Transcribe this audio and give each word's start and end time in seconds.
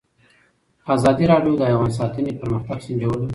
ازادي 0.95 1.25
راډیو 1.31 1.53
د 1.57 1.61
حیوان 1.69 1.91
ساتنه 1.99 2.31
پرمختګ 2.41 2.77
سنجولی. 2.85 3.27